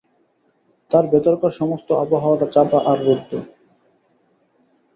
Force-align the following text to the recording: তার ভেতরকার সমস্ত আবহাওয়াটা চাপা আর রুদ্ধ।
তার 0.91 1.05
ভেতরকার 1.07 1.51
সমস্ত 1.51 1.87
আবহাওয়াটা 2.03 2.47
চাপা 2.47 2.79
আর 2.85 2.97
রুদ্ধ। 3.05 3.31